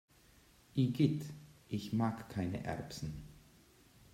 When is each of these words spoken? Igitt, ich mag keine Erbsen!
Igitt, 0.73 1.25
ich 1.67 1.93
mag 1.93 2.27
keine 2.27 2.63
Erbsen! 2.63 3.21